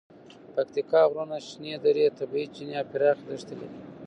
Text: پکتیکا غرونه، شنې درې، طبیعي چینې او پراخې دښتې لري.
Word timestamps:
پکتیکا 0.53 1.01
غرونه، 1.11 1.37
شنې 1.47 1.73
درې، 1.85 2.05
طبیعي 2.17 2.45
چینې 2.55 2.75
او 2.81 2.87
پراخې 2.91 3.23
دښتې 3.29 3.55
لري. 3.59 3.79